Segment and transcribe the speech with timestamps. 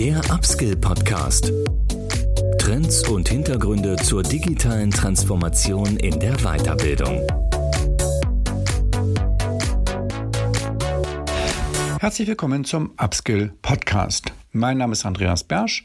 [0.00, 1.52] Der Upskill Podcast.
[2.58, 7.26] Trends und Hintergründe zur digitalen Transformation in der Weiterbildung.
[12.00, 14.32] Herzlich willkommen zum Upskill Podcast.
[14.52, 15.84] Mein Name ist Andreas Bersch.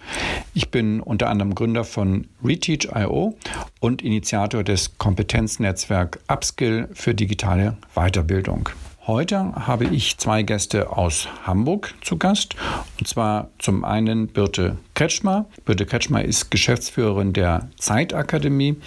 [0.54, 3.38] Ich bin unter anderem Gründer von Reteach.io
[3.82, 8.70] und Initiator des Kompetenznetzwerk Upskill für digitale Weiterbildung.
[9.08, 12.56] Heute habe ich zwei Gäste aus Hamburg zu Gast.
[13.00, 15.46] Und zwar zum einen Birte Kretschmer.
[15.64, 18.78] Birte Kretschmer ist Geschäftsführerin der Zeitakademie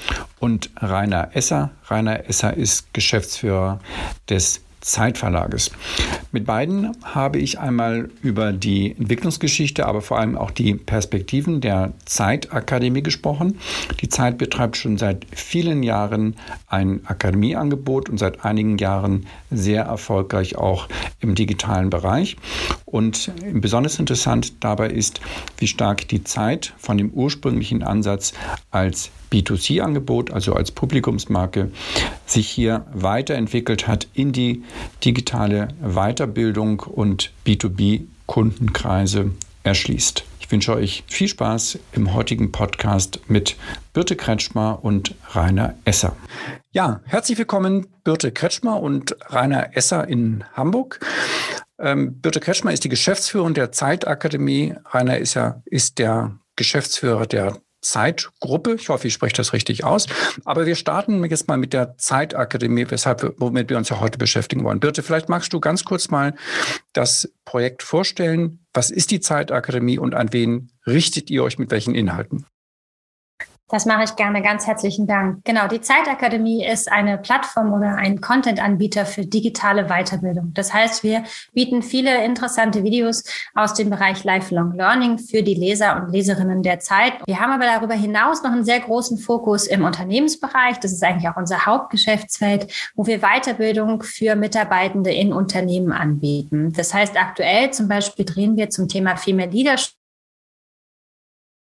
[0.40, 1.70] und Rainer Esser.
[1.86, 3.78] Rainer Esser ist Geschäftsführer
[4.28, 5.70] des Zeitverlages.
[6.32, 11.92] Mit beiden habe ich einmal über die Entwicklungsgeschichte, aber vor allem auch die Perspektiven der
[12.04, 13.58] Zeitakademie gesprochen.
[14.00, 16.36] Die Zeit betreibt schon seit vielen Jahren
[16.68, 20.88] ein Akademieangebot und seit einigen Jahren sehr erfolgreich auch
[21.20, 22.36] im digitalen Bereich.
[22.84, 25.20] Und besonders interessant dabei ist,
[25.58, 28.32] wie stark die Zeit von dem ursprünglichen Ansatz
[28.70, 31.70] als B2C-Angebot, also als Publikumsmarke,
[32.26, 34.62] sich hier weiterentwickelt hat in die
[35.04, 39.30] digitale Weiterbildung und B2B-Kundenkreise
[39.62, 40.24] erschließt.
[40.48, 43.56] Ich wünsche euch viel Spaß im heutigen Podcast mit
[43.92, 46.16] Birte Kretschmer und Rainer Esser.
[46.70, 51.00] Ja, herzlich willkommen Birte Kretschmer und Rainer Esser in Hamburg.
[51.78, 54.74] Ähm, Birte Kretschmer ist die Geschäftsführerin der Zeitakademie.
[54.86, 58.74] Rainer Esser ist der Geschäftsführer der Zeitgruppe.
[58.74, 60.06] Ich hoffe, ich spreche das richtig aus.
[60.44, 64.62] Aber wir starten jetzt mal mit der Zeitakademie, weshalb, womit wir uns ja heute beschäftigen
[64.64, 64.80] wollen.
[64.80, 66.34] Birte, vielleicht magst du ganz kurz mal
[66.92, 68.66] das Projekt vorstellen.
[68.74, 72.46] Was ist die Zeitakademie und an wen richtet ihr euch mit welchen Inhalten?
[73.70, 74.40] Das mache ich gerne.
[74.40, 75.44] Ganz herzlichen Dank.
[75.44, 80.52] Genau, die Zeitakademie ist eine Plattform oder ein Content-Anbieter für digitale Weiterbildung.
[80.54, 83.24] Das heißt, wir bieten viele interessante Videos
[83.54, 87.12] aus dem Bereich Lifelong Learning für die Leser und Leserinnen der Zeit.
[87.26, 90.80] Wir haben aber darüber hinaus noch einen sehr großen Fokus im Unternehmensbereich.
[90.80, 96.72] Das ist eigentlich auch unser Hauptgeschäftsfeld, wo wir Weiterbildung für Mitarbeitende in Unternehmen anbieten.
[96.72, 99.97] Das heißt, aktuell zum Beispiel drehen wir zum Thema Female Leadership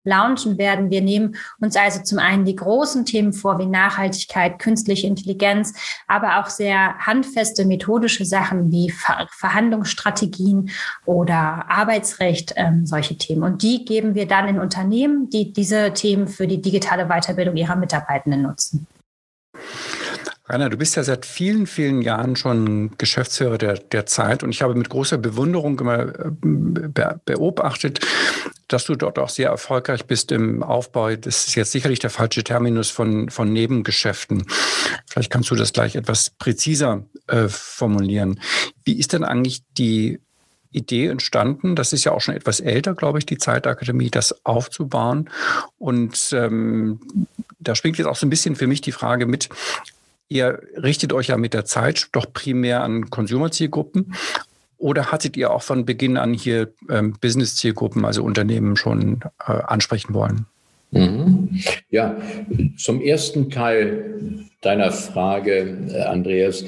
[0.09, 0.89] launchen werden.
[0.89, 5.73] Wir nehmen uns also zum einen die großen Themen vor, wie Nachhaltigkeit, künstliche Intelligenz,
[6.07, 10.71] aber auch sehr handfeste methodische Sachen wie Ver Verhandlungsstrategien
[11.05, 13.43] oder Arbeitsrecht, ähm, solche Themen.
[13.43, 17.75] Und die geben wir dann in Unternehmen, die diese Themen für die digitale Weiterbildung ihrer
[17.75, 18.87] Mitarbeitenden nutzen.
[20.49, 24.63] Rainer, du bist ja seit vielen, vielen Jahren schon Geschäftsführer der, der Zeit und ich
[24.63, 27.99] habe mit großer Bewunderung immer äh, beobachtet,
[28.67, 31.15] dass du dort auch sehr erfolgreich bist im Aufbau.
[31.15, 34.45] Das ist jetzt sicherlich der falsche Terminus von, von Nebengeschäften.
[35.07, 38.39] Vielleicht kannst du das gleich etwas präziser äh, formulieren.
[38.83, 40.19] Wie ist denn eigentlich die
[40.71, 41.75] Idee entstanden.
[41.75, 45.29] Das ist ja auch schon etwas älter, glaube ich, die Zeitakademie, das aufzubauen.
[45.79, 46.99] Und ähm,
[47.59, 49.49] da springt jetzt auch so ein bisschen für mich die Frage mit,
[50.29, 54.13] Ihr richtet euch ja mit der Zeit doch primär an Consumer-Zielgruppen.
[54.77, 60.13] Oder hattet ihr auch von Beginn an hier ähm, Business-Zielgruppen, also Unternehmen schon äh, ansprechen
[60.13, 60.45] wollen?
[60.91, 61.49] Mhm.
[61.89, 62.17] Ja,
[62.77, 66.63] zum ersten Teil deiner Frage, äh, Andreas.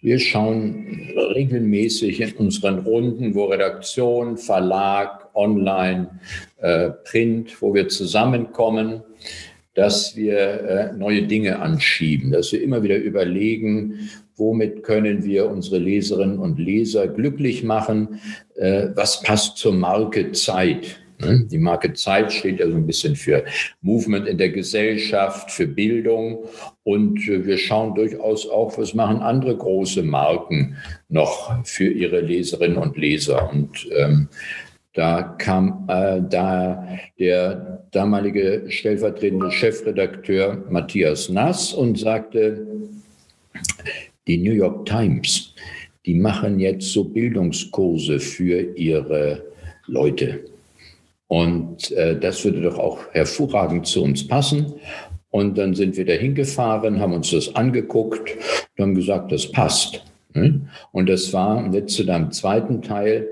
[0.00, 6.20] Wir schauen regelmäßig in unseren Runden, wo Redaktion, Verlag, Online,
[6.58, 9.02] äh, Print, wo wir zusammenkommen,
[9.80, 15.78] dass wir äh, neue Dinge anschieben, dass wir immer wieder überlegen, womit können wir unsere
[15.78, 18.20] Leserinnen und Leser glücklich machen,
[18.56, 21.00] äh, was passt zur Marke Zeit.
[21.18, 21.46] Ne?
[21.50, 23.42] Die Marke Zeit steht ja so ein bisschen für
[23.80, 26.44] Movement in der Gesellschaft, für Bildung.
[26.82, 30.76] Und äh, wir schauen durchaus auch, was machen andere große Marken
[31.08, 33.50] noch für ihre Leserinnen und Leser.
[33.50, 34.28] Und ähm,
[34.94, 42.66] da kam äh, da der damalige stellvertretende Chefredakteur Matthias Nass und sagte,
[44.26, 45.54] die New York Times,
[46.06, 49.42] die machen jetzt so Bildungskurse für ihre
[49.86, 50.44] Leute.
[51.28, 54.74] Und äh, das würde doch auch hervorragend zu uns passen.
[55.30, 58.36] Und dann sind wir da hingefahren, haben uns das angeguckt
[58.76, 60.04] und haben gesagt, das passt.
[60.32, 60.68] Hm?
[60.90, 63.28] Und das war, jetzt zu deinem zweiten Teil,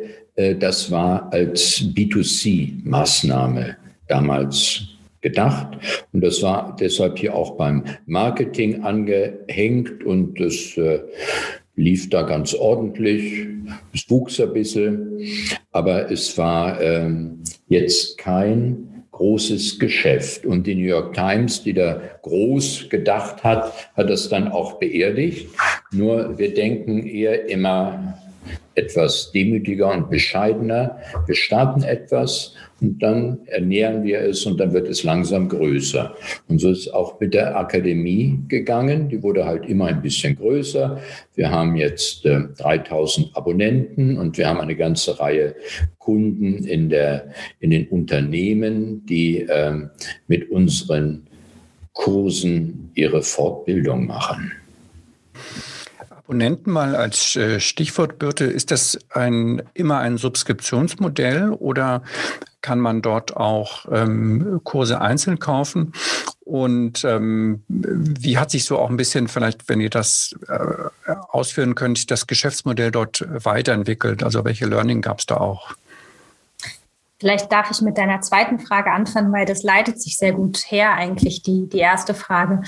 [0.59, 3.77] das war als B2C-Maßnahme
[4.07, 4.83] damals
[5.21, 5.79] gedacht.
[6.13, 11.01] Und das war deshalb hier auch beim Marketing angehängt und das äh,
[11.75, 13.47] lief da ganz ordentlich.
[13.93, 15.21] Es wuchs ein bisschen,
[15.73, 20.47] aber es war ähm, jetzt kein großes Geschäft.
[20.47, 25.49] Und die New York Times, die da groß gedacht hat, hat das dann auch beerdigt.
[25.91, 28.17] Nur wir denken eher immer
[28.79, 30.99] etwas demütiger und bescheidener.
[31.27, 36.15] Wir starten etwas und dann ernähren wir es und dann wird es langsam größer.
[36.47, 39.09] Und so ist es auch mit der Akademie gegangen.
[39.09, 41.01] Die wurde halt immer ein bisschen größer.
[41.35, 45.57] Wir haben jetzt äh, 3000 Abonnenten und wir haben eine ganze Reihe
[45.99, 49.75] Kunden in, der, in den Unternehmen, die äh,
[50.29, 51.27] mit unseren
[51.93, 54.53] Kursen ihre Fortbildung machen.
[56.29, 62.03] Abonnenten mal als äh, Stichwort, Birte, ist das ein, immer ein Subskriptionsmodell oder
[62.61, 65.95] kann man dort auch ähm, Kurse einzeln kaufen?
[66.41, 71.75] Und ähm, wie hat sich so auch ein bisschen, vielleicht, wenn ihr das äh, ausführen
[71.75, 74.23] könnt, das Geschäftsmodell dort weiterentwickelt?
[74.23, 75.77] Also welche Learning gab es da auch?
[77.21, 80.95] Vielleicht darf ich mit deiner zweiten Frage anfangen, weil das leitet sich sehr gut her,
[80.95, 82.63] eigentlich die, die erste Frage.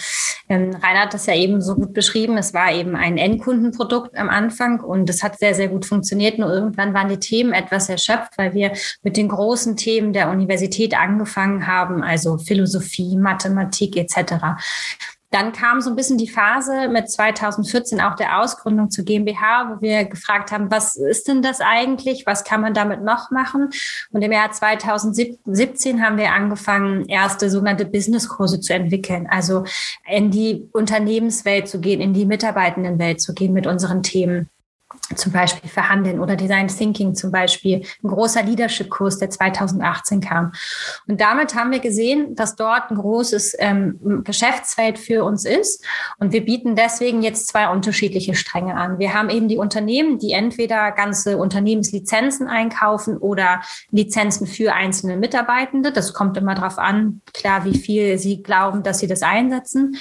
[0.48, 2.36] Ähm, Rainer hat das ja eben so gut beschrieben.
[2.36, 6.38] Es war eben ein Endkundenprodukt am Anfang und es hat sehr, sehr gut funktioniert.
[6.38, 10.98] Nur irgendwann waren die Themen etwas erschöpft, weil wir mit den großen Themen der Universität
[10.98, 14.56] angefangen haben, also Philosophie, Mathematik etc.
[15.30, 19.80] Dann kam so ein bisschen die Phase mit 2014 auch der Ausgründung zur GmbH, wo
[19.80, 22.26] wir gefragt haben, was ist denn das eigentlich?
[22.26, 23.70] Was kann man damit noch machen?
[24.10, 29.28] Und im Jahr 2017 haben wir angefangen, erste sogenannte Businesskurse zu entwickeln.
[29.30, 29.64] Also
[30.08, 34.50] in die Unternehmenswelt zu gehen, in die Mitarbeitendenwelt zu gehen mit unseren Themen
[35.16, 40.52] zum Beispiel Verhandeln oder Design Thinking zum Beispiel, ein großer Leadership-Kurs, der 2018 kam.
[41.06, 45.84] Und damit haben wir gesehen, dass dort ein großes ähm, Geschäftsfeld für uns ist.
[46.18, 48.98] Und wir bieten deswegen jetzt zwei unterschiedliche Stränge an.
[48.98, 53.60] Wir haben eben die Unternehmen, die entweder ganze Unternehmenslizenzen einkaufen oder
[53.90, 55.92] Lizenzen für einzelne Mitarbeitende.
[55.92, 59.96] Das kommt immer darauf an, klar, wie viel sie glauben, dass sie das einsetzen.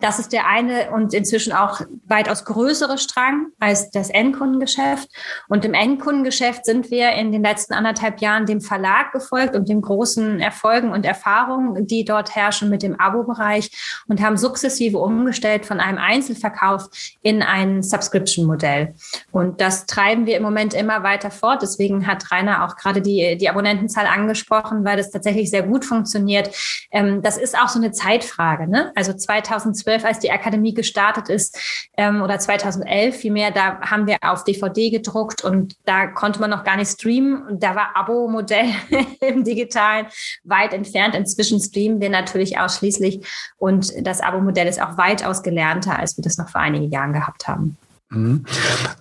[0.00, 4.10] Das ist der eine und inzwischen auch weitaus größere Strang als das
[4.44, 5.08] Endkundengeschäft.
[5.48, 9.80] Und im Endkundengeschäft sind wir in den letzten anderthalb Jahren dem Verlag gefolgt und den
[9.80, 13.70] großen Erfolgen und Erfahrungen, die dort herrschen mit dem Abo-Bereich
[14.08, 16.88] und haben sukzessive umgestellt von einem Einzelverkauf
[17.22, 18.94] in ein Subscription-Modell.
[19.32, 21.62] Und das treiben wir im Moment immer weiter fort.
[21.62, 26.50] Deswegen hat Rainer auch gerade die, die Abonnentenzahl angesprochen, weil das tatsächlich sehr gut funktioniert.
[26.90, 28.68] Ähm, das ist auch so eine Zeitfrage.
[28.68, 28.92] Ne?
[28.94, 31.58] Also 2012 2012, als die Akademie gestartet ist,
[31.96, 36.64] ähm, oder 2011 vielmehr, da haben wir auf DVD gedruckt und da konnte man noch
[36.64, 37.58] gar nicht streamen.
[37.58, 38.66] Da war Abo-Modell
[39.20, 40.06] im Digitalen
[40.44, 41.14] weit entfernt.
[41.14, 43.26] Inzwischen streamen wir natürlich ausschließlich
[43.56, 47.48] und das Abo-Modell ist auch weitaus gelernter, als wir das noch vor einigen Jahren gehabt
[47.48, 47.78] haben.
[48.10, 48.44] Mhm.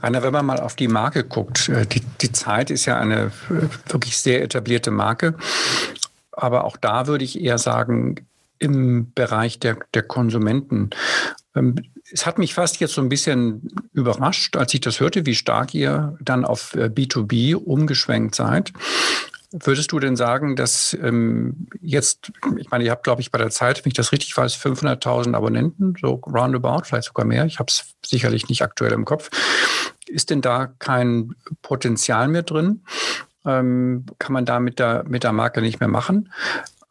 [0.01, 3.31] Rainer, wenn man mal auf die Marke guckt, äh, die, die Zeit ist ja eine
[3.50, 5.36] äh, wirklich sehr etablierte Marke.
[6.31, 8.25] Aber auch da würde ich eher sagen,
[8.59, 10.91] im Bereich der, der Konsumenten.
[12.13, 15.74] Es hat mich fast jetzt so ein bisschen überrascht, als ich das hörte, wie stark
[15.74, 18.71] ihr dann auf B2B äh, umgeschwenkt seid.
[19.51, 23.51] Würdest du denn sagen, dass ähm, jetzt, ich meine, ihr habt, glaube ich, bei der
[23.51, 27.45] Zeit, wenn ich das richtig weiß, 500.000 Abonnenten, so roundabout, vielleicht sogar mehr.
[27.45, 29.30] Ich habe es sicherlich nicht aktuell im Kopf.
[30.07, 32.81] Ist denn da kein Potenzial mehr drin?
[33.45, 36.31] Ähm, kann man da mit der, mit der Marke nicht mehr machen?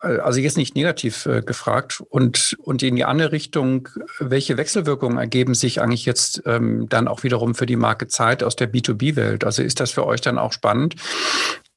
[0.02, 3.88] Äh, also jetzt nicht negativ äh, gefragt und, und in die andere Richtung,
[4.18, 8.56] welche Wechselwirkungen ergeben sich eigentlich jetzt ähm, dann auch wiederum für die Marke Zeit aus
[8.56, 9.44] der B2B-Welt?
[9.44, 10.96] Also ist das für euch dann auch spannend,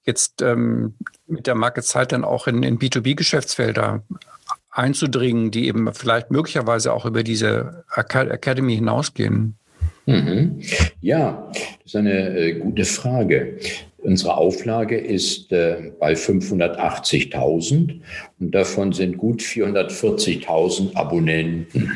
[0.04, 0.96] jetzt ähm,
[1.28, 4.04] mit der Marke Zeit dann auch in, in B2B-Geschäftsfelder
[4.70, 9.58] einzudringen, die eben vielleicht möglicherweise auch über diese Academy hinausgehen?
[10.06, 10.62] Mhm.
[11.02, 13.58] Ja, das ist eine äh, gute Frage.
[13.98, 18.02] Unsere Auflage ist äh, bei 580.000
[18.40, 21.92] und davon sind gut 440.000 Abonnenten.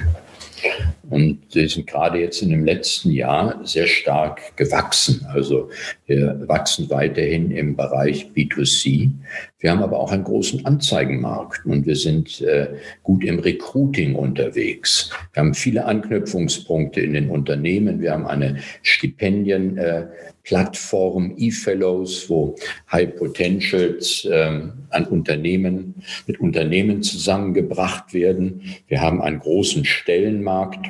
[1.10, 5.26] Und sie sind gerade jetzt in dem letzten Jahr sehr stark gewachsen.
[5.34, 5.70] Also
[6.06, 9.12] wir wachsen weiterhin im Bereich B2C.
[9.60, 12.70] Wir haben aber auch einen großen Anzeigenmarkt und wir sind äh,
[13.04, 15.12] gut im Recruiting unterwegs.
[15.34, 18.00] Wir haben viele Anknüpfungspunkte in den Unternehmen.
[18.00, 22.56] Wir haben eine Stipendienplattform, äh, E-Fellows, wo
[22.92, 24.62] High Potentials äh,
[24.92, 28.62] an Unternehmen, mit Unternehmen zusammengebracht werden.
[28.88, 30.90] Wir haben einen großen Stellenmarkt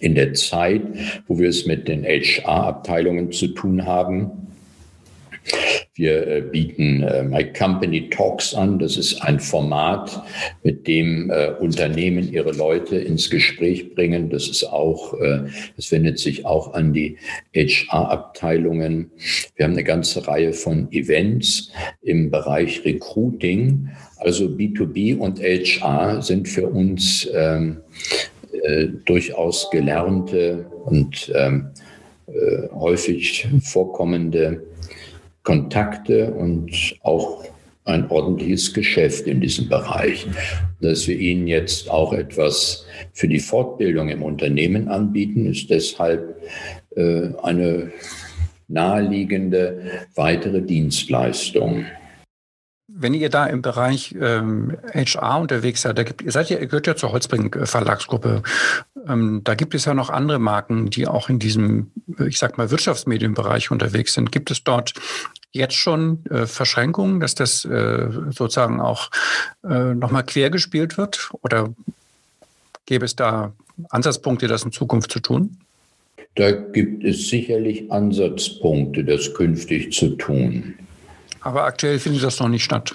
[0.00, 0.82] in der Zeit,
[1.26, 4.44] wo wir es mit den HR-Abteilungen zu tun haben.
[5.94, 8.78] Wir äh, bieten äh, My Company Talks an.
[8.78, 10.24] Das ist ein Format,
[10.62, 14.30] mit dem äh, Unternehmen ihre Leute ins Gespräch bringen.
[14.30, 15.14] Das ist auch,
[15.76, 17.16] das wendet sich auch an die
[17.54, 19.10] HR-Abteilungen.
[19.56, 21.70] Wir haben eine ganze Reihe von Events
[22.02, 23.90] im Bereich Recruiting.
[24.16, 27.78] Also B2B und HR sind für uns ähm,
[28.64, 31.70] äh, durchaus gelernte und ähm,
[32.26, 34.62] äh, häufig vorkommende
[35.42, 37.44] Kontakte und auch
[37.84, 40.26] ein ordentliches Geschäft in diesem Bereich.
[40.80, 46.42] Dass wir Ihnen jetzt auch etwas für die Fortbildung im Unternehmen anbieten, ist deshalb
[46.96, 47.92] äh, eine
[48.68, 49.82] naheliegende
[50.14, 51.84] weitere Dienstleistung.
[52.96, 56.66] Wenn ihr da im Bereich ähm, HR unterwegs seid, da gibt, ihr seid ja, ihr
[56.66, 58.42] gehört ja zur Holzbring Verlagsgruppe.
[59.08, 61.90] Ähm, da gibt es ja noch andere Marken, die auch in diesem,
[62.24, 64.30] ich sag mal, Wirtschaftsmedienbereich unterwegs sind.
[64.30, 64.94] Gibt es dort
[65.50, 69.10] jetzt schon äh, Verschränkungen, dass das äh, sozusagen auch
[69.64, 71.30] äh, nochmal quergespielt wird?
[71.42, 71.74] Oder
[72.86, 73.52] gäbe es da
[73.90, 75.56] Ansatzpunkte, das in Zukunft zu tun?
[76.36, 80.74] Da gibt es sicherlich Ansatzpunkte, das künftig zu tun.
[81.44, 82.94] Aber aktuell findet das noch nicht statt.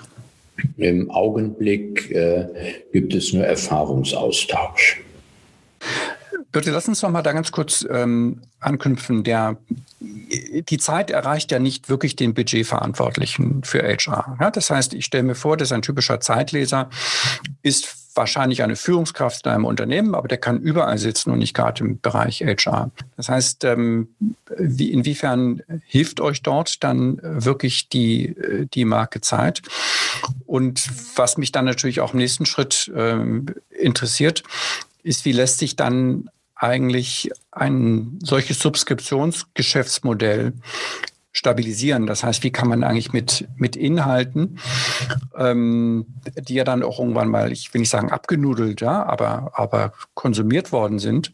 [0.78, 5.02] Im Augenblick äh, gibt es nur Erfahrungsaustausch.
[6.52, 9.24] Bitte lass uns noch mal da ganz kurz ähm, anknüpfen.
[9.24, 9.58] Der,
[10.00, 14.36] die Zeit erreicht ja nicht wirklich den Budgetverantwortlichen für HR.
[14.42, 16.90] Ja, das heißt, ich stelle mir vor, dass ein typischer Zeitleser
[17.62, 21.84] ist wahrscheinlich eine Führungskraft in einem Unternehmen, aber der kann überall sitzen und nicht gerade
[21.84, 22.92] im Bereich HR.
[23.16, 24.10] Das heißt, ähm,
[24.58, 28.36] wie, inwiefern hilft euch dort dann wirklich die,
[28.74, 29.62] die Marke Zeit?
[30.46, 30.86] Und
[31.16, 34.44] was mich dann natürlich auch im nächsten Schritt ähm, interessiert,
[35.02, 40.54] ist, wie lässt sich dann eigentlich ein solches Subskriptionsgeschäftsmodell
[41.32, 42.08] stabilisieren.
[42.08, 44.60] Das heißt, wie kann man eigentlich mit, mit Inhalten,
[45.38, 49.94] ähm, die ja dann auch irgendwann mal, ich will nicht sagen abgenudelt, ja, aber, aber
[50.16, 51.34] konsumiert worden sind,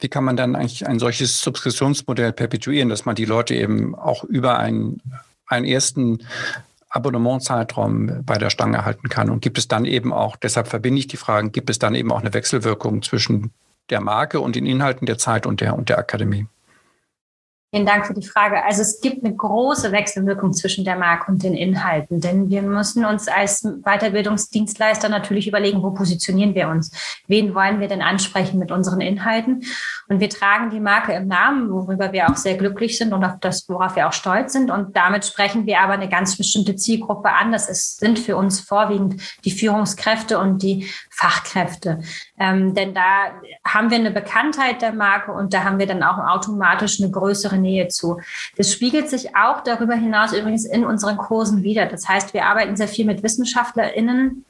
[0.00, 4.24] wie kann man dann eigentlich ein solches Subskriptionsmodell perpetuieren, dass man die Leute eben auch
[4.24, 5.00] über einen,
[5.46, 6.18] einen ersten
[6.88, 9.30] Abonnementzeitraum bei der Stange halten kann.
[9.30, 12.10] Und gibt es dann eben auch, deshalb verbinde ich die Fragen, gibt es dann eben
[12.10, 13.52] auch eine Wechselwirkung zwischen
[13.90, 16.46] der Marke und den Inhalten der Zeit und der, und der Akademie?
[17.76, 18.64] Vielen Dank für die Frage.
[18.64, 23.04] Also es gibt eine große Wechselwirkung zwischen der Marke und den Inhalten, denn wir müssen
[23.04, 26.90] uns als Weiterbildungsdienstleister natürlich überlegen, wo positionieren wir uns?
[27.26, 29.62] Wen wollen wir denn ansprechen mit unseren Inhalten?
[30.08, 33.40] Und wir tragen die Marke im Namen, worüber wir auch sehr glücklich sind und auf
[33.42, 34.70] das, worauf wir auch stolz sind.
[34.70, 37.52] Und damit sprechen wir aber eine ganz bestimmte Zielgruppe an.
[37.52, 41.98] Das ist, sind für uns vorwiegend die Führungskräfte und die Fachkräfte.
[42.38, 43.32] Ähm, denn da
[43.64, 47.56] haben wir eine Bekanntheit der Marke und da haben wir dann auch automatisch eine größere
[47.56, 48.20] Nähe zu.
[48.56, 51.86] Das spiegelt sich auch darüber hinaus übrigens in unseren Kursen wieder.
[51.86, 54.44] Das heißt, wir arbeiten sehr viel mit WissenschaftlerInnen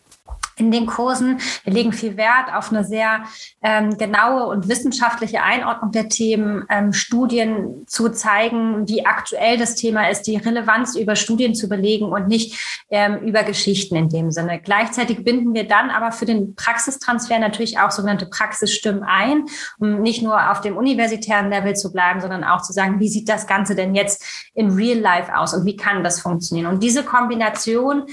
[0.58, 1.38] in den Kursen.
[1.64, 3.24] Wir legen viel Wert auf eine sehr
[3.62, 10.08] ähm, genaue und wissenschaftliche Einordnung der Themen, ähm, Studien zu zeigen, wie aktuell das Thema
[10.08, 14.60] ist, die Relevanz über Studien zu belegen und nicht ähm, über Geschichten in dem Sinne.
[14.60, 19.44] Gleichzeitig binden wir dann aber für den Praxistransfer natürlich auch sogenannte Praxisstimmen ein,
[19.78, 23.28] um nicht nur auf dem universitären Level zu bleiben, sondern auch zu sagen, wie sieht
[23.28, 26.72] das Ganze denn jetzt in Real Life aus und wie kann das funktionieren?
[26.72, 28.04] Und diese Kombination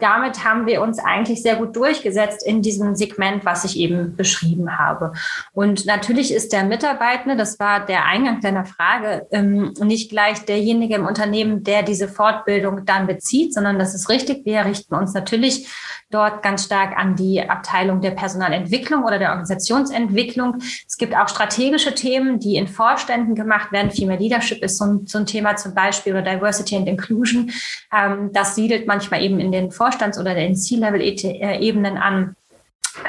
[0.00, 4.76] damit haben wir uns eigentlich sehr gut durchgesetzt in diesem Segment, was ich eben beschrieben
[4.76, 5.12] habe.
[5.52, 10.96] Und natürlich ist der Mitarbeitende, das war der Eingang deiner Frage, ähm, nicht gleich derjenige
[10.96, 14.44] im Unternehmen, der diese Fortbildung dann bezieht, sondern das ist richtig.
[14.44, 15.68] Wir richten uns natürlich
[16.10, 20.58] dort ganz stark an die Abteilung der Personalentwicklung oder der Organisationsentwicklung.
[20.86, 23.90] Es gibt auch strategische Themen, die in Vorständen gemacht werden.
[23.90, 27.50] Female Leadership ist so ein, so ein Thema zum Beispiel oder Diversity and Inclusion.
[27.92, 32.36] Ähm, das siedelt manchmal eben in den Vorstands- oder den C-Level-Ebenen an.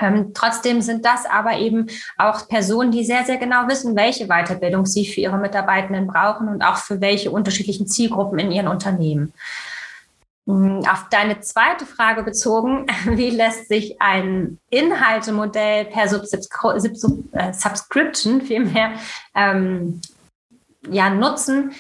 [0.01, 4.85] Ähm, trotzdem sind das aber eben auch Personen, die sehr, sehr genau wissen, welche Weiterbildung
[4.85, 9.31] sie für ihre Mitarbeitenden brauchen und auch für welche unterschiedlichen Zielgruppen in ihren Unternehmen.
[10.47, 18.91] Hm, auf deine zweite Frage bezogen, wie lässt sich ein Inhaltemodell per äh, Subscription vielmehr
[19.33, 20.01] ähm,
[20.89, 21.71] ja, nutzen?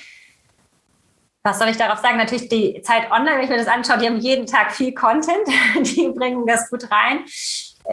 [1.45, 2.17] Was soll ich darauf sagen?
[2.17, 5.47] Natürlich die Zeit online, wenn ich mir das anschaue, die haben jeden Tag viel Content,
[5.95, 7.19] die bringen das gut rein.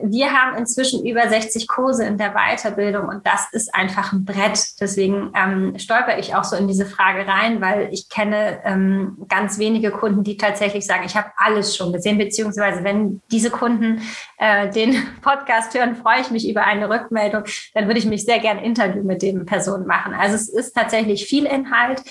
[0.02, 4.80] Wir haben inzwischen über 60 Kurse in der Weiterbildung und das ist einfach ein Brett.
[4.80, 9.58] Deswegen ähm, stolper ich auch so in diese Frage rein, weil ich kenne ähm, ganz
[9.58, 14.00] wenige Kunden, die tatsächlich sagen, ich habe alles schon gesehen, beziehungsweise wenn diese Kunden
[14.38, 17.44] äh, den Podcast hören, freue ich mich über eine Rückmeldung,
[17.74, 20.14] dann würde ich mich sehr gern Interview mit den Personen machen.
[20.14, 22.02] Also es ist tatsächlich viel Inhalt.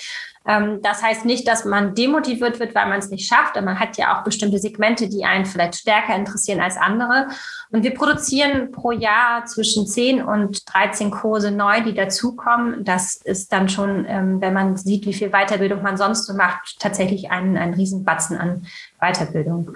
[0.46, 3.60] Ähm, das heißt nicht, dass man demotiviert wird, weil man es nicht schafft.
[3.60, 7.28] man hat ja auch bestimmte Segmente, die einen vielleicht stärker interessieren als andere.
[7.70, 12.84] Und wir produzieren pro Jahr zwischen 10 und 13 Kurse neu, die dazukommen.
[12.84, 16.78] Das ist dann schon, ähm, wenn man sieht, wie viel Weiterbildung man sonst so macht,
[16.80, 18.66] tatsächlich ein, ein Riesenbatzen an
[19.02, 19.74] Weiterbildung.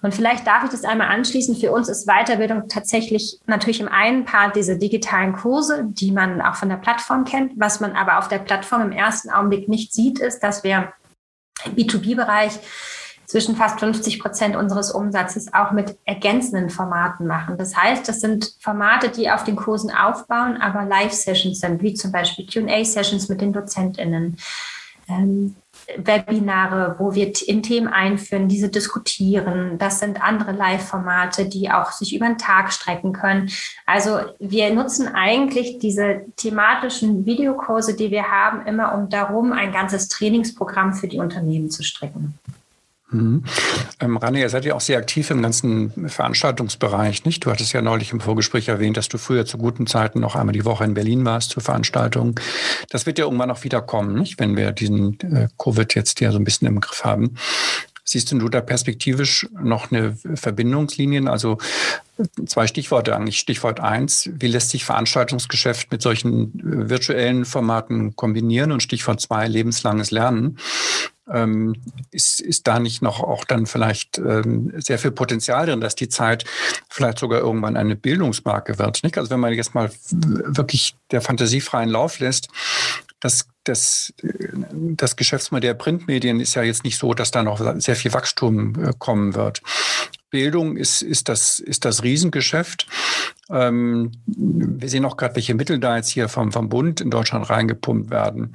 [0.00, 1.56] Und vielleicht darf ich das einmal anschließen.
[1.56, 6.54] Für uns ist Weiterbildung tatsächlich natürlich im einen Part diese digitalen Kurse, die man auch
[6.54, 7.52] von der Plattform kennt.
[7.56, 10.92] Was man aber auf der Plattform im ersten Augenblick nicht sieht, ist, dass wir
[11.64, 12.60] im B2B-Bereich
[13.26, 17.58] zwischen fast 50 Prozent unseres Umsatzes auch mit ergänzenden Formaten machen.
[17.58, 22.10] Das heißt, das sind Formate, die auf den Kursen aufbauen, aber Live-Sessions sind, wie zum
[22.10, 24.38] Beispiel QA-Sessions mit den DozentInnen.
[25.08, 25.56] Ähm,
[25.96, 29.78] Webinare, wo wir in Themen einführen, diese diskutieren.
[29.78, 33.50] Das sind andere Live-Formate, die auch sich über den Tag strecken können.
[33.86, 40.08] Also wir nutzen eigentlich diese thematischen Videokurse, die wir haben, immer um darum ein ganzes
[40.08, 42.38] Trainingsprogramm für die Unternehmen zu stricken.
[43.10, 43.44] Mhm.
[44.00, 47.44] Ähm, Rani, ihr seid ja auch sehr aktiv im ganzen Veranstaltungsbereich, nicht?
[47.44, 50.52] Du hattest ja neulich im Vorgespräch erwähnt, dass du früher zu guten Zeiten noch einmal
[50.52, 52.38] die Woche in Berlin warst zur Veranstaltung.
[52.90, 54.38] Das wird ja irgendwann auch wieder kommen, nicht?
[54.38, 57.36] Wenn wir diesen äh, Covid jetzt ja so ein bisschen im Griff haben.
[58.04, 61.28] Siehst du da perspektivisch noch eine Verbindungslinien?
[61.28, 61.58] Also
[62.46, 63.38] zwei Stichworte eigentlich.
[63.38, 68.72] Stichwort eins, wie lässt sich Veranstaltungsgeschäft mit solchen äh, virtuellen Formaten kombinieren?
[68.72, 70.58] Und Stichwort zwei, lebenslanges Lernen.
[71.32, 71.74] Ähm,
[72.10, 76.08] ist, ist da nicht noch auch dann vielleicht ähm, sehr viel Potenzial drin, dass die
[76.08, 76.44] Zeit
[76.88, 79.02] vielleicht sogar irgendwann eine Bildungsmarke wird?
[79.02, 79.18] Nicht?
[79.18, 82.48] Also wenn man jetzt mal wirklich der Fantasie freien Lauf lässt,
[83.20, 84.12] das, das,
[84.72, 88.74] das Geschäftsmodell der Printmedien ist ja jetzt nicht so, dass da noch sehr viel Wachstum
[88.82, 89.60] äh, kommen wird.
[90.30, 92.86] Bildung ist, ist, das, ist das Riesengeschäft.
[93.50, 97.48] Ähm, wir sehen auch gerade, welche Mittel da jetzt hier vom, vom Bund in Deutschland
[97.48, 98.54] reingepumpt werden.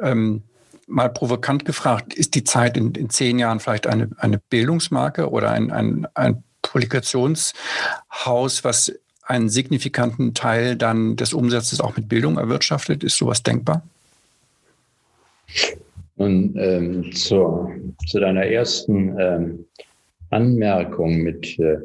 [0.00, 0.42] Ähm,
[0.86, 5.50] mal provokant gefragt, ist die Zeit in, in zehn Jahren vielleicht eine, eine Bildungsmarke oder
[5.50, 8.92] ein, ein, ein Publikationshaus, was
[9.24, 13.04] einen signifikanten Teil dann des Umsatzes auch mit Bildung erwirtschaftet?
[13.04, 13.82] Ist sowas denkbar?
[16.16, 17.72] Und ähm, zur,
[18.06, 19.66] zu deiner ersten ähm,
[20.30, 21.78] Anmerkung mit äh,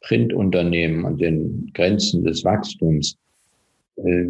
[0.00, 3.16] Printunternehmen und den Grenzen des Wachstums.
[3.96, 4.26] Äh,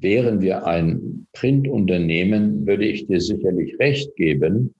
[0.00, 4.74] wären wir ein Printunternehmen, würde ich dir sicherlich recht geben,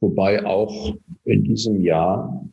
[0.00, 2.44] wobei auch in diesem Jahr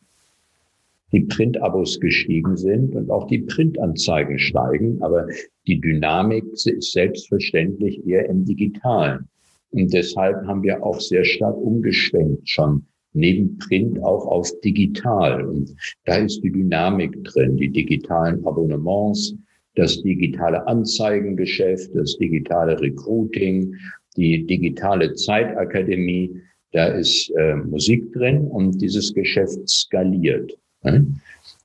[1.11, 5.27] die Printabos gestiegen sind und auch die Printanzeigen steigen, aber
[5.65, 9.27] die Dynamik ist selbstverständlich eher im Digitalen.
[9.71, 15.45] Und deshalb haben wir auch sehr stark umgeschwenkt schon neben Print auch auf digital.
[15.45, 15.73] Und
[16.05, 19.35] da ist die Dynamik drin, die digitalen Abonnements,
[19.77, 23.75] das digitale Anzeigengeschäft, das digitale Recruiting,
[24.17, 26.41] die digitale Zeitakademie.
[26.73, 30.57] Da ist äh, Musik drin und dieses Geschäft skaliert.
[30.83, 31.05] Ne?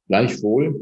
[0.09, 0.79] Gleichwohl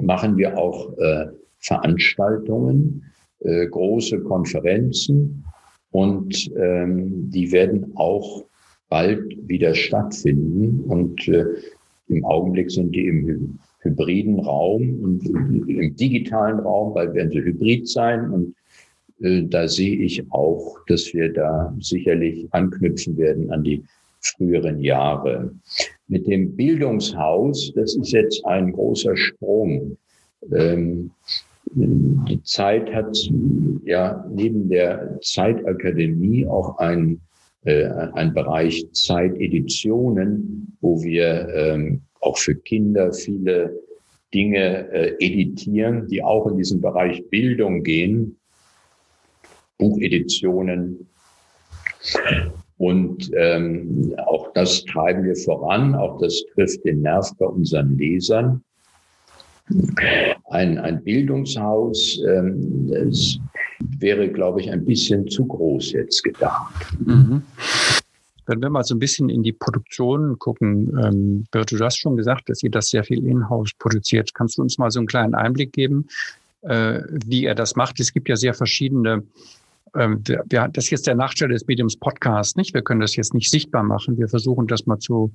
[0.00, 1.26] machen wir auch äh,
[1.58, 3.04] Veranstaltungen,
[3.40, 5.44] äh, große Konferenzen
[5.90, 8.44] und ähm, die werden auch
[8.88, 10.84] bald wieder stattfinden.
[10.84, 11.44] Und äh,
[12.08, 17.88] im Augenblick sind die im hybriden Raum und im digitalen Raum, bald werden sie hybrid
[17.88, 18.30] sein.
[18.30, 18.54] Und
[19.20, 23.82] äh, da sehe ich auch, dass wir da sicherlich anknüpfen werden an die
[24.20, 25.52] früheren Jahre.
[26.08, 29.96] Mit dem Bildungshaus, das ist jetzt ein großer Sprung.
[30.52, 31.10] Ähm,
[31.70, 33.16] die Zeit hat
[33.84, 37.20] ja neben der Zeitakademie auch ein
[37.64, 43.78] äh, ein Bereich Zeiteditionen, wo wir ähm, auch für Kinder viele
[44.34, 48.36] Dinge äh, editieren, die auch in diesen Bereich Bildung gehen,
[49.78, 51.08] Bucheditionen.
[52.76, 58.62] Und ähm, auch das treiben wir voran, auch das trifft den Nerv bei unseren Lesern.
[60.50, 62.90] Ein, ein Bildungshaus ähm,
[63.98, 66.72] wäre, glaube ich, ein bisschen zu groß jetzt gedacht.
[67.04, 67.42] Mhm.
[68.48, 72.16] Wenn wir mal so ein bisschen in die Produktion gucken, ähm, Birte, du hast schon
[72.16, 74.34] gesagt, dass ihr das sehr viel in-house produziert.
[74.34, 76.08] Kannst du uns mal so einen kleinen Einblick geben,
[76.62, 78.00] äh, wie er das macht?
[78.00, 79.24] Es gibt ja sehr verschiedene
[79.94, 82.74] ähm, wir, das ist jetzt der Nachteil des Mediums Podcast, nicht?
[82.74, 84.18] Wir können das jetzt nicht sichtbar machen.
[84.18, 85.32] Wir versuchen das mal zu,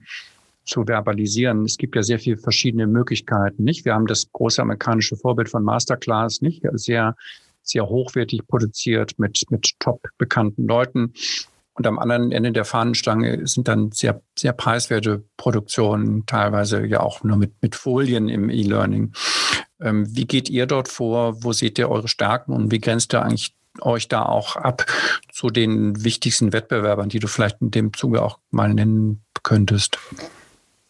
[0.64, 1.66] zu verbalisieren.
[1.66, 3.84] Es gibt ja sehr viele verschiedene Möglichkeiten, nicht?
[3.84, 6.62] Wir haben das große amerikanische Vorbild von Masterclass, nicht?
[6.74, 7.16] Sehr
[7.64, 11.14] sehr hochwertig produziert mit, mit top bekannten Leuten.
[11.76, 17.24] Und am anderen Ende der Fahnenstange sind dann sehr, sehr preiswerte Produktionen, teilweise ja auch
[17.24, 19.14] nur mit, mit Folien im E-Learning.
[19.82, 21.44] Ähm, wie geht ihr dort vor?
[21.44, 24.86] Wo seht ihr eure Stärken und wie grenzt ihr eigentlich euch da auch ab
[25.32, 29.98] zu den wichtigsten Wettbewerbern, die du vielleicht in dem Zuge auch mal nennen könntest?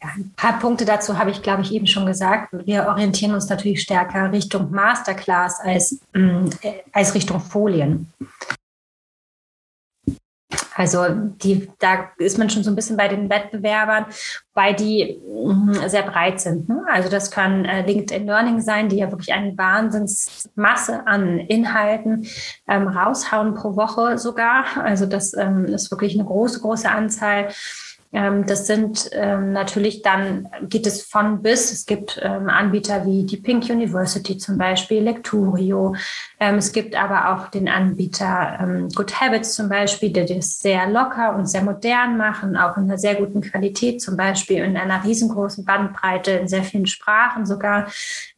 [0.01, 2.53] Ja, ein paar Punkte dazu habe ich, glaube ich, eben schon gesagt.
[2.65, 8.11] Wir orientieren uns natürlich stärker Richtung Masterclass als, äh, als Richtung Folien.
[10.75, 14.05] Also die, da ist man schon so ein bisschen bei den Wettbewerbern,
[14.53, 16.69] weil die mh, sehr breit sind.
[16.69, 16.83] Ne?
[16.91, 22.27] Also das kann äh, LinkedIn Learning sein, die ja wirklich eine Wahnsinnsmasse an Inhalten
[22.67, 24.65] ähm, raushauen pro Woche sogar.
[24.83, 27.49] Also das ähm, ist wirklich eine große, große Anzahl.
[28.13, 31.71] Ähm, das sind ähm, natürlich dann, geht es von bis.
[31.71, 35.95] Es gibt ähm, Anbieter wie die Pink University zum Beispiel, Lecturio.
[36.57, 41.47] Es gibt aber auch den Anbieter Good Habits zum Beispiel, die das sehr locker und
[41.47, 46.31] sehr modern machen, auch in einer sehr guten Qualität, zum Beispiel in einer riesengroßen Bandbreite,
[46.31, 47.87] in sehr vielen Sprachen sogar.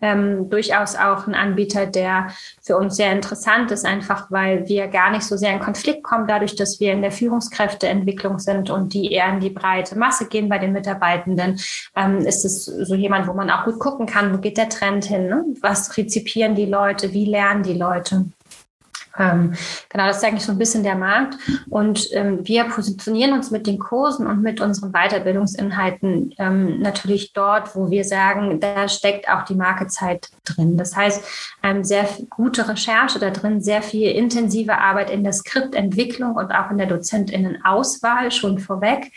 [0.02, 2.28] Ähm, durchaus auch ein Anbieter, der
[2.62, 6.28] für uns sehr interessant ist, einfach weil wir gar nicht so sehr in Konflikt kommen,
[6.28, 10.50] dadurch, dass wir in der Führungskräfteentwicklung sind und die eher in die breite Masse gehen
[10.50, 11.60] bei den Mitarbeitenden,
[11.96, 15.06] ähm, ist es so jemand, wo man auch gut gucken kann, wo geht der Trend
[15.06, 15.46] hin, ne?
[15.62, 17.94] was rezipieren die Leute, wie lernen die Leute.
[19.17, 19.53] Ähm,
[19.89, 21.36] genau, das ist eigentlich so ein bisschen der Markt.
[21.69, 27.75] Und ähm, wir positionieren uns mit den Kursen und mit unseren Weiterbildungsinhalten ähm, natürlich dort,
[27.75, 30.77] wo wir sagen, da steckt auch die Markezeit drin.
[30.77, 31.23] Das heißt,
[31.63, 36.71] ähm, sehr gute Recherche da drin, sehr viel intensive Arbeit in der Skriptentwicklung und auch
[36.71, 39.12] in der Dozentinnenauswahl schon vorweg.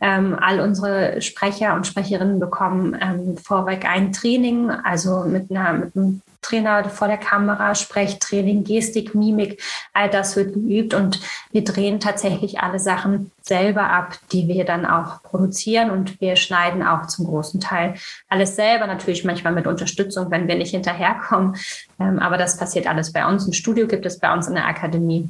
[0.00, 5.96] Ähm, all unsere Sprecher und Sprecherinnen bekommen ähm, vorweg ein Training, also mit, einer, mit
[5.96, 11.20] einem Trainer vor der Kamera, Sprechtraining, Gestik, Mimik, all das wird geübt und
[11.52, 16.82] wir drehen tatsächlich alle Sachen selber ab, die wir dann auch produzieren und wir schneiden
[16.82, 17.94] auch zum großen Teil
[18.28, 21.56] alles selber, natürlich manchmal mit Unterstützung, wenn wir nicht hinterherkommen,
[21.98, 23.46] ähm, aber das passiert alles bei uns.
[23.46, 25.28] Ein Studio gibt es bei uns in der Akademie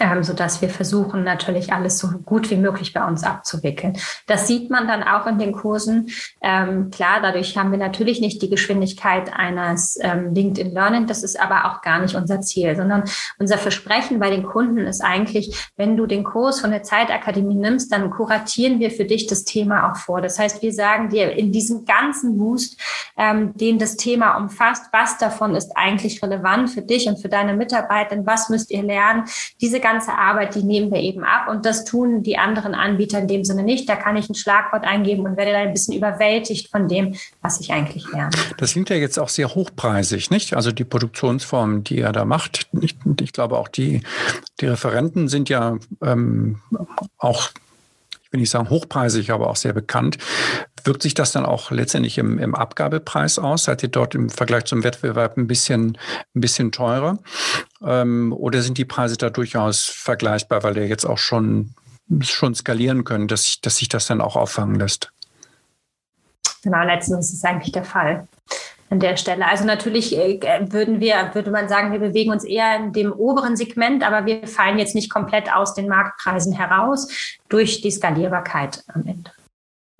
[0.00, 3.96] ähm, so dass wir versuchen natürlich alles so gut wie möglich bei uns abzuwickeln.
[4.26, 6.10] Das sieht man dann auch in den Kursen.
[6.40, 11.06] Ähm, klar, dadurch haben wir natürlich nicht die Geschwindigkeit eines ähm, LinkedIn Learning.
[11.06, 13.04] Das ist aber auch gar nicht unser Ziel, sondern
[13.38, 17.92] unser Versprechen bei den Kunden ist eigentlich, wenn du den Kurs von der Zeitakademie nimmst,
[17.92, 20.20] dann kuratieren wir für dich das Thema auch vor.
[20.20, 22.80] Das heißt, wir sagen dir in diesem ganzen Boost,
[23.16, 27.54] ähm, den das Thema umfasst, was davon ist eigentlich relevant für dich und für deine
[27.54, 29.24] Mitarbeiter, was müsst ihr lernen.
[29.60, 33.28] Diese ganze Arbeit, die nehmen wir eben ab und das tun die anderen Anbieter in
[33.28, 33.88] dem Sinne nicht.
[33.88, 37.60] Da kann ich ein Schlagwort eingeben und werde dann ein bisschen überwältigt von dem, was
[37.60, 38.30] ich eigentlich lerne.
[38.58, 40.54] Das klingt ja jetzt auch sehr hochpreisig, nicht?
[40.54, 42.68] Also die Produktionsform, die er da macht.
[42.80, 44.02] Ich, ich glaube auch die,
[44.60, 46.60] die Referenten sind ja ähm,
[47.18, 47.50] auch
[48.28, 50.18] ich will nicht sagen hochpreisig, aber auch sehr bekannt.
[50.84, 53.64] Wirkt sich das dann auch letztendlich im, im Abgabepreis aus?
[53.64, 55.98] Seid ihr dort im Vergleich zum Wettbewerb ein bisschen,
[56.34, 57.18] ein bisschen teurer?
[57.82, 61.74] Ähm, oder sind die Preise da durchaus vergleichbar, weil ihr jetzt auch schon,
[62.20, 65.12] schon skalieren können, dass sich, dass sich das dann auch auffangen lässt?
[66.62, 68.26] Genau, letztens ist es eigentlich der Fall
[68.90, 69.46] an der Stelle.
[69.46, 73.56] Also natürlich äh, würden wir, würde man sagen, wir bewegen uns eher in dem oberen
[73.56, 77.08] Segment, aber wir fallen jetzt nicht komplett aus den Marktpreisen heraus
[77.48, 79.30] durch die Skalierbarkeit am Ende.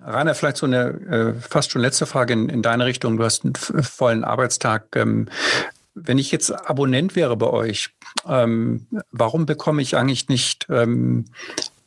[0.01, 3.17] Rainer, vielleicht so eine äh, fast schon letzte Frage in, in deine Richtung.
[3.17, 4.95] Du hast einen vollen Arbeitstag.
[4.95, 5.27] Ähm,
[5.93, 7.89] wenn ich jetzt Abonnent wäre bei euch,
[8.27, 11.25] ähm, warum bekomme ich eigentlich nicht ähm,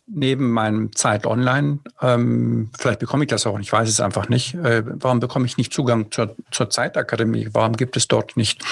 [0.06, 4.54] neben meinem Zeit online, ähm, vielleicht bekomme ich das auch, ich weiß es einfach nicht,
[4.54, 7.48] äh, warum bekomme ich nicht Zugang zur, zur Zeitakademie?
[7.52, 8.62] Warum gibt es dort nicht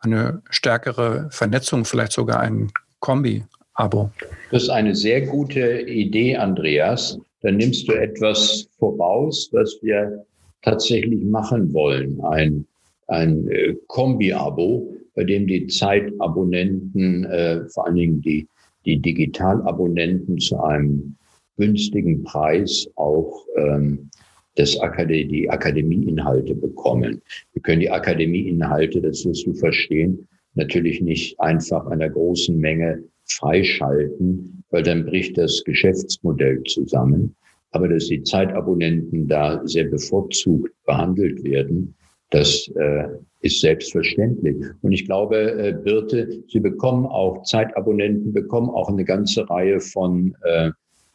[0.00, 2.70] eine stärkere Vernetzung, vielleicht sogar ein
[3.00, 4.10] Kombi-Abo?
[4.52, 7.18] Das ist eine sehr gute Idee, Andreas.
[7.42, 10.24] Dann nimmst du etwas voraus, was wir
[10.62, 12.20] tatsächlich machen wollen.
[12.22, 12.66] Ein,
[13.08, 18.48] ein äh, Kombi-Abo, bei dem die Zeitabonnenten, äh, vor allen Dingen die
[18.86, 21.16] die Digitalabonnenten zu einem
[21.56, 24.08] günstigen Preis auch ähm,
[24.54, 27.20] das Akademie, die Akademieinhalte bekommen.
[27.52, 34.64] Wir können die Akademieinhalte, das wirst du verstehen, natürlich nicht einfach einer großen Menge freischalten,
[34.70, 37.34] weil dann bricht das Geschäftsmodell zusammen.
[37.72, 41.94] Aber dass die Zeitabonnenten da sehr bevorzugt behandelt werden,
[42.30, 43.08] das äh,
[43.40, 44.56] ist selbstverständlich.
[44.82, 50.36] Und ich glaube, äh, Birte, Sie bekommen auch Zeitabonnenten, bekommen auch eine ganze Reihe von,
[50.42, 50.70] äh,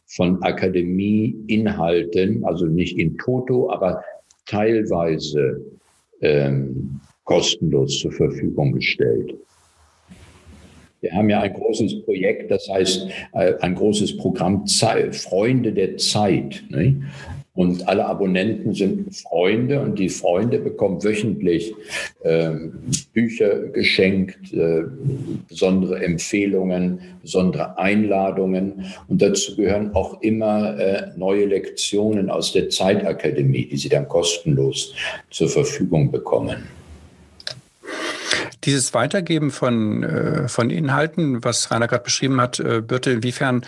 [0.06, 4.02] von Akademieinhalten, also nicht in Toto, aber
[4.46, 5.60] teilweise
[6.20, 9.34] ähm, kostenlos zur Verfügung gestellt.
[11.02, 16.62] Wir haben ja ein großes Projekt, das heißt äh, ein großes Programm Freunde der Zeit.
[16.70, 17.02] Ne?
[17.54, 21.74] Und alle Abonnenten sind Freunde und die Freunde bekommen wöchentlich
[22.22, 22.50] äh,
[23.12, 24.84] Bücher geschenkt, äh,
[25.48, 28.86] besondere Empfehlungen, besondere Einladungen.
[29.08, 34.94] Und dazu gehören auch immer äh, neue Lektionen aus der Zeitakademie, die sie dann kostenlos
[35.30, 36.68] zur Verfügung bekommen.
[38.64, 43.66] Dieses Weitergeben von, äh, von Inhalten, was Rainer gerade beschrieben hat, äh, Birte, inwiefern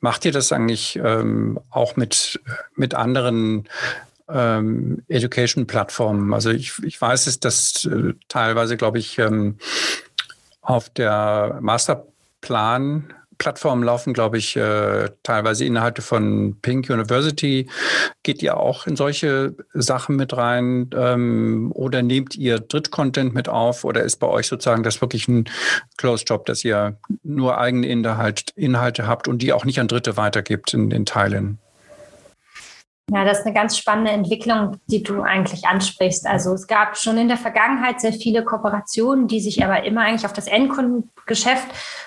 [0.00, 2.40] macht ihr das eigentlich ähm, auch mit,
[2.74, 3.68] mit anderen
[4.28, 6.34] ähm, Education-Plattformen?
[6.34, 9.58] Also ich, ich weiß es, dass äh, teilweise, glaube ich, ähm,
[10.62, 17.68] auf der Masterplan Plattformen laufen, glaube ich, äh, teilweise Inhalte von Pink University.
[18.22, 23.84] Geht ihr auch in solche Sachen mit rein ähm, oder nehmt ihr Drittcontent mit auf
[23.84, 25.44] oder ist bei euch sozusagen das wirklich ein
[25.96, 30.16] Closed Job, dass ihr nur eigene Inhalt, Inhalte habt und die auch nicht an Dritte
[30.16, 31.58] weitergibt in den Teilen?
[33.10, 36.26] Ja, das ist eine ganz spannende Entwicklung, die du eigentlich ansprichst.
[36.26, 40.24] Also es gab schon in der Vergangenheit sehr viele Kooperationen, die sich aber immer eigentlich
[40.24, 41.66] auf das Endkundengeschäft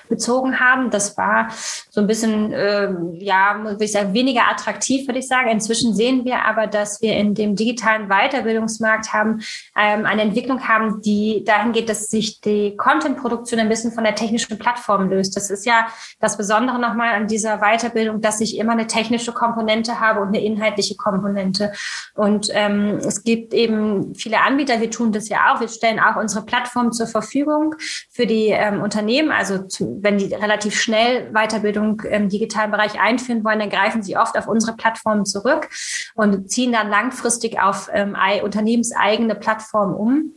[0.10, 0.90] bezogen haben.
[0.90, 1.50] Das war
[1.92, 5.50] so ein bisschen, äh, ja, würde ich sagen, weniger attraktiv, würde ich sagen.
[5.50, 9.42] Inzwischen sehen wir aber, dass wir in dem digitalen Weiterbildungsmarkt haben,
[9.78, 14.16] ähm, eine Entwicklung haben, die dahin geht, dass sich die Content-Produktion ein bisschen von der
[14.16, 15.36] technischen Plattform löst.
[15.36, 15.88] Das ist ja
[16.20, 20.42] das Besondere nochmal an dieser Weiterbildung, dass ich immer eine technische Komponente habe und eine
[20.42, 21.72] inhaltliche menschliche Komponente.
[22.16, 26.16] Und ähm, es gibt eben viele Anbieter, wir tun das ja auch, wir stellen auch
[26.16, 27.76] unsere Plattform zur Verfügung
[28.10, 29.32] für die ähm, Unternehmen.
[29.32, 34.18] Also zu, wenn die relativ schnell Weiterbildung im digitalen Bereich einführen wollen, dann greifen sie
[34.18, 35.70] oft auf unsere Plattform zurück
[36.16, 40.32] und ziehen dann langfristig auf ähm, unternehmenseigene Plattformen um.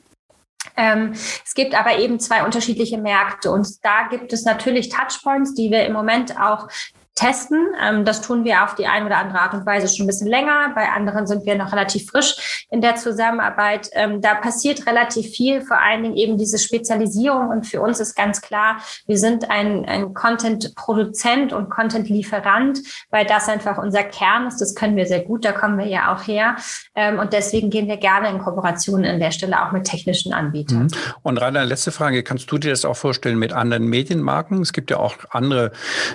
[0.76, 5.70] Ähm, es gibt aber eben zwei unterschiedliche Märkte und da gibt es natürlich Touchpoints, die
[5.70, 6.68] wir im Moment auch
[7.14, 7.68] testen.
[7.80, 10.28] Ähm, das tun wir auf die eine oder andere Art und Weise schon ein bisschen
[10.28, 10.72] länger.
[10.74, 13.90] Bei anderen sind wir noch relativ frisch in der Zusammenarbeit.
[13.92, 17.48] Ähm, da passiert relativ viel, vor allen Dingen eben diese Spezialisierung.
[17.48, 23.48] Und für uns ist ganz klar, wir sind ein, ein Content-Produzent und Content-Lieferant, weil das
[23.48, 24.60] einfach unser Kern ist.
[24.60, 26.56] Das können wir sehr gut, da kommen wir ja auch her.
[26.94, 30.84] Ähm, und deswegen gehen wir gerne in Kooperation an der Stelle auch mit technischen Anbietern.
[30.84, 30.88] Mhm.
[31.22, 32.22] Und Rainer, letzte Frage.
[32.22, 34.62] Kannst du dir das auch vorstellen mit anderen Medienmarken?
[34.62, 35.72] Es gibt ja auch andere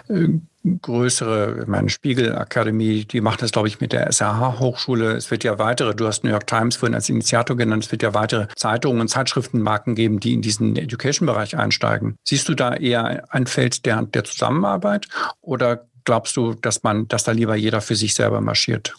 [0.10, 0.40] äh,
[0.82, 5.14] größere, ich meine Spiegelakademie, die macht das, glaube ich, mit der SRH-Hochschule.
[5.14, 8.04] Es wird ja weitere, du hast New York Times vorhin als Initiator genannt, es wird
[8.04, 12.16] ja weitere Zeitungen und Zeitschriftenmarken geben, die in diesen Education-Bereich einsteigen.
[12.24, 15.08] Siehst du da eher ein Feld der, der Zusammenarbeit
[15.42, 18.96] oder glaubst du, dass man, dass da lieber jeder für sich selber marschiert?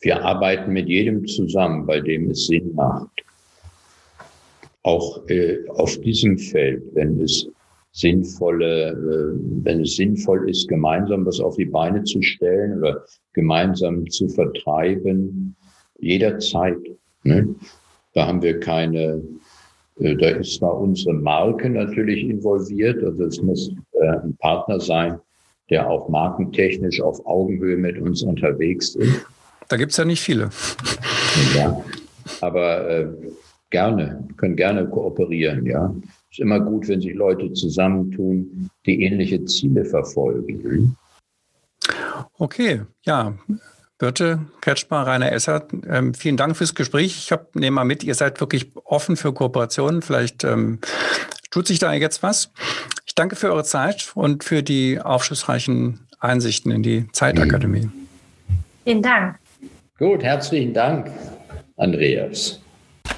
[0.00, 3.08] Wir arbeiten mit jedem zusammen, bei dem es Sinn macht.
[4.82, 7.48] Auch äh, auf diesem Feld, wenn es
[7.98, 14.08] sinnvolle, äh, wenn es sinnvoll ist, gemeinsam was auf die Beine zu stellen oder gemeinsam
[14.08, 15.56] zu vertreiben,
[15.98, 16.78] jederzeit.
[17.24, 17.54] Ne?
[18.14, 19.20] Da haben wir keine,
[19.98, 25.18] äh, da ist zwar unsere Marke natürlich involviert, also es muss äh, ein Partner sein,
[25.68, 29.26] der auch markentechnisch auf Augenhöhe mit uns unterwegs ist.
[29.68, 30.50] Da gibt's ja nicht viele.
[31.56, 31.84] Ja,
[32.40, 33.08] aber äh,
[33.70, 35.92] gerne, können gerne kooperieren, ja
[36.30, 40.96] ist immer gut, wenn sich Leute zusammentun, die ähnliche Ziele verfolgen.
[42.38, 43.34] Okay, ja.
[43.98, 47.18] Birte Kretschmer, Rainer Essert, ähm, vielen Dank fürs Gespräch.
[47.18, 50.02] Ich hab, nehme mal mit, ihr seid wirklich offen für Kooperationen.
[50.02, 50.78] Vielleicht ähm,
[51.50, 52.52] tut sich da jetzt was.
[53.06, 57.90] Ich danke für eure Zeit und für die aufschlussreichen Einsichten in die Zeitakademie.
[58.84, 59.36] Vielen Dank.
[59.98, 61.10] Gut, herzlichen Dank,
[61.76, 62.60] Andreas.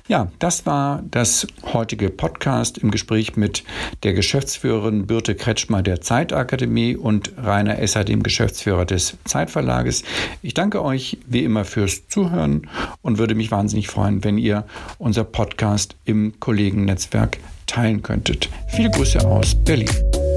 [0.09, 3.65] Ja, das war das heutige Podcast im Gespräch mit
[4.03, 10.03] der Geschäftsführerin Birte Kretschmer der Zeitakademie und Rainer Esser, dem Geschäftsführer des Zeitverlages.
[10.43, 12.69] Ich danke euch wie immer fürs Zuhören
[13.03, 14.65] und würde mich wahnsinnig freuen, wenn ihr
[14.99, 18.49] unser Podcast im Kollegennetzwerk teilen könntet.
[18.69, 19.91] Viele Grüße aus Berlin.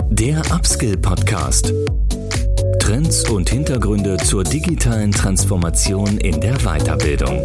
[0.10, 1.74] Der Upskill Podcast.
[2.80, 7.42] Trends und Hintergründe zur digitalen Transformation in der Weiterbildung.